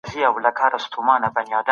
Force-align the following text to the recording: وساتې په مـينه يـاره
وساتې 0.03 0.93
په 0.95 0.99
مـينه 1.07 1.29
يـاره 1.51 1.69